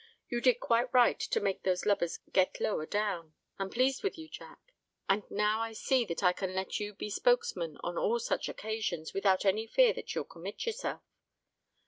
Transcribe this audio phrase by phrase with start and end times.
[0.29, 3.35] "You did quite right to make those lubbers get lower down.
[3.59, 4.73] I'm pleased with you, Jack;
[5.07, 9.13] and now I see that I can let you be spokesman on all such occasions
[9.13, 11.03] without any fear that you'll commit yourself."